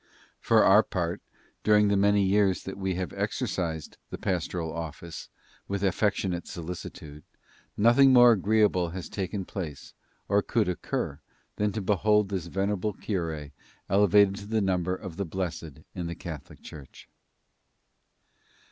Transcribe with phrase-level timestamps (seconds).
[0.39, 1.21] For our part,
[1.61, 5.29] during the many years that we have exercised the pastoral office
[5.67, 7.23] with affectionate solicitude,
[7.77, 9.93] nothing more agreeable has taken place,
[10.27, 11.19] or could occur,
[11.57, 13.51] than to behold this venerable cure
[13.89, 17.07] elevated to the number of the blessed in the Catholic Church."